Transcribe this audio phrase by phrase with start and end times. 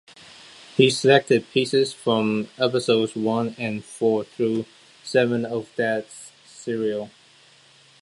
[0.77, 4.65] He selected pieces from episodes one and four through
[5.03, 6.07] seven of that
[6.47, 7.11] serial.